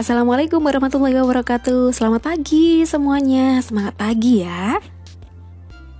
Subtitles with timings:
[0.00, 4.80] Assalamualaikum warahmatullahi wabarakatuh Selamat pagi semuanya Semangat pagi ya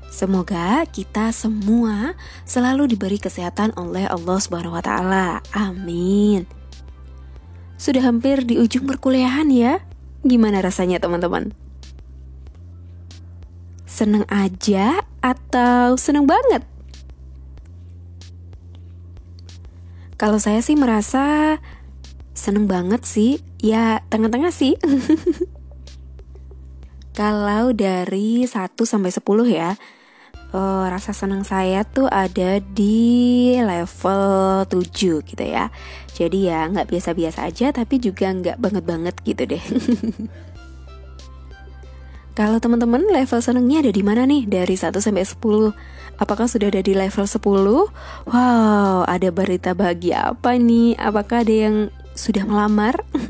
[0.09, 2.17] Semoga kita semua
[2.49, 5.45] selalu diberi kesehatan oleh Allah Subhanahu wa taala.
[5.53, 6.49] Amin.
[7.77, 9.85] Sudah hampir di ujung perkuliahan ya.
[10.25, 11.53] Gimana rasanya teman-teman?
[13.85, 16.65] Seneng aja atau seneng banget?
[20.17, 21.57] Kalau saya sih merasa
[22.41, 23.45] seneng banget sih.
[23.61, 24.81] Ya, tengah-tengah sih.
[27.21, 29.77] Kalau dari 1 sampai 10 ya,
[30.55, 35.71] uh, rasa senang saya tuh ada di level 7 gitu ya
[36.15, 39.61] Jadi ya nggak biasa-biasa aja tapi juga nggak banget-banget gitu deh
[42.31, 45.77] Kalau teman-teman level senengnya ada di mana nih dari 1 sampai 10?
[46.17, 47.37] Apakah sudah ada di level 10?
[47.43, 50.97] Wow, ada berita bahagia apa nih?
[50.97, 51.77] Apakah ada yang
[52.21, 53.01] sudah melamar?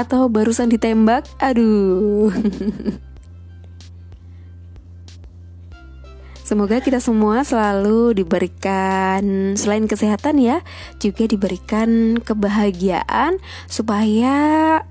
[0.00, 1.26] Atau barusan ditembak?
[1.42, 2.30] Aduh
[6.44, 10.60] Semoga kita semua selalu diberikan selain kesehatan ya,
[11.00, 14.36] juga diberikan kebahagiaan supaya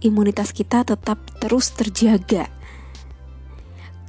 [0.01, 2.49] imunitas kita tetap terus terjaga.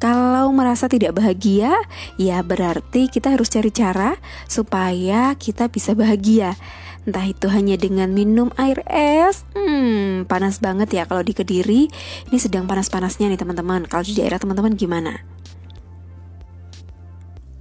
[0.00, 1.76] Kalau merasa tidak bahagia,
[2.16, 4.16] ya berarti kita harus cari cara
[4.48, 6.56] supaya kita bisa bahagia.
[7.04, 11.92] Entah itu hanya dengan minum air es, hmm, panas banget ya kalau di Kediri.
[12.32, 13.84] Ini sedang panas-panasnya nih teman-teman.
[13.84, 15.20] Kalau di daerah teman-teman gimana?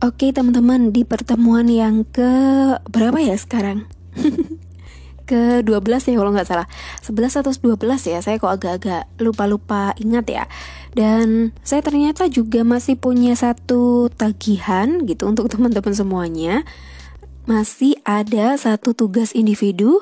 [0.03, 2.31] Oke teman-teman di pertemuan yang ke
[2.91, 3.87] berapa ya sekarang?
[5.23, 6.67] ke 12 ya kalau nggak salah
[6.99, 10.43] 11 atau 12 ya saya kok agak-agak lupa-lupa ingat ya
[10.93, 16.67] dan saya ternyata juga masih punya satu tagihan gitu untuk teman-teman semuanya
[17.43, 19.99] masih ada satu tugas individu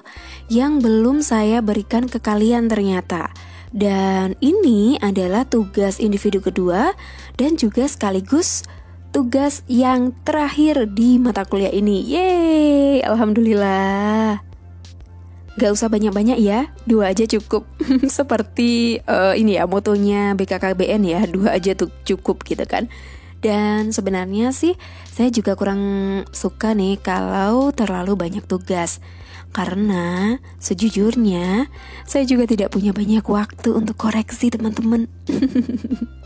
[0.51, 3.33] yang belum saya berikan ke kalian ternyata
[3.71, 6.91] dan ini adalah tugas individu kedua
[7.39, 8.67] dan juga sekaligus
[9.15, 12.03] tugas yang terakhir di mata kuliah ini.
[12.03, 14.43] Yeay, alhamdulillah.
[15.59, 17.67] Gak usah banyak-banyak ya, dua aja cukup.
[18.07, 22.87] Seperti uh, ini ya motonya BKKBN ya, dua aja tuh cukup gitu kan.
[23.41, 24.77] Dan sebenarnya sih
[25.09, 25.81] saya juga kurang
[26.29, 29.01] suka nih kalau terlalu banyak tugas.
[29.51, 31.67] Karena sejujurnya
[32.07, 35.09] saya juga tidak punya banyak waktu untuk koreksi teman-teman.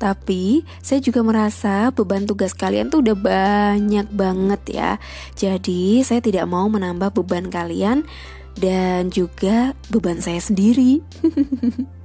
[0.00, 4.90] Tapi saya juga merasa beban tugas kalian tuh udah banyak banget ya.
[5.36, 8.08] Jadi saya tidak mau menambah beban kalian
[8.56, 11.04] dan juga beban saya sendiri.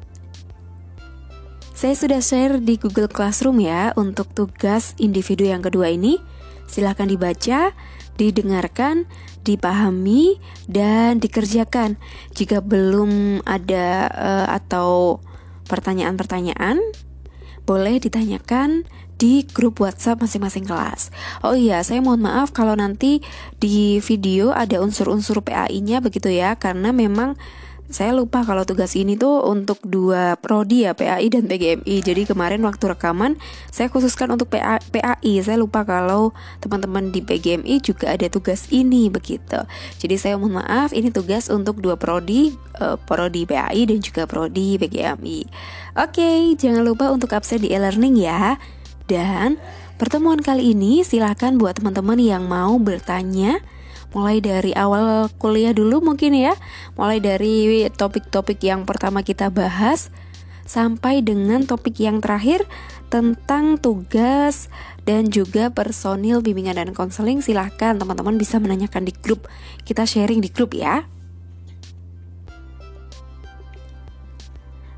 [1.75, 6.17] saya sudah share di Google Classroom ya untuk tugas individu yang kedua ini.
[6.71, 7.75] Silahkan dibaca,
[8.15, 9.03] didengarkan,
[9.43, 10.39] dipahami,
[10.71, 11.99] dan dikerjakan.
[12.31, 15.19] Jika belum ada uh, atau
[15.67, 16.79] pertanyaan-pertanyaan,
[17.67, 18.87] boleh ditanyakan
[19.19, 21.11] di grup WhatsApp masing-masing kelas.
[21.43, 23.19] Oh iya, saya mohon maaf kalau nanti
[23.59, 27.35] di video ada unsur-unsur PAI-nya begitu ya, karena memang
[27.85, 32.01] saya lupa kalau tugas ini tuh untuk dua prodi ya PAI dan PGMI.
[32.01, 33.37] Jadi kemarin waktu rekaman
[33.69, 35.37] saya khususkan untuk PA, PAI.
[35.45, 36.33] Saya lupa kalau
[36.65, 39.61] teman-teman di PGMI juga ada tugas ini begitu.
[40.01, 44.81] Jadi saya mohon maaf ini tugas untuk dua prodi, uh, prodi PAI dan juga prodi
[44.81, 45.39] PGMI.
[46.01, 48.57] Oke, jangan lupa untuk absen di e-learning ya.
[49.05, 49.61] Dan
[50.01, 53.61] pertemuan kali ini silahkan buat teman-teman yang mau bertanya
[54.15, 56.55] mulai dari awal kuliah dulu mungkin ya.
[56.95, 60.09] Mulai dari topik-topik yang pertama kita bahas
[60.65, 62.65] sampai dengan topik yang terakhir
[63.11, 64.71] tentang tugas
[65.05, 67.43] dan juga personil bimbingan dan konseling.
[67.43, 69.51] Silahkan teman-teman bisa menanyakan di grup.
[69.83, 71.05] Kita sharing di grup ya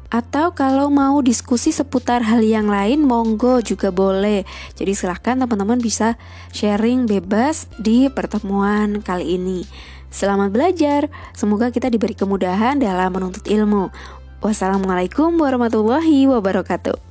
[0.07, 4.47] Atau kalau mau diskusi seputar hal yang lain, monggo juga boleh.
[4.75, 6.15] Jadi silahkan teman-teman bisa
[6.55, 9.67] sharing bebas di pertemuan kali ini.
[10.07, 13.91] Selamat belajar, semoga kita diberi kemudahan dalam menuntut ilmu.
[14.39, 17.06] Wassalamualaikum warahmatullahi wabarakatuh.